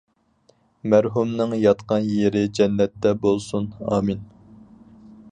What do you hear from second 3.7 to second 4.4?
ئامىن.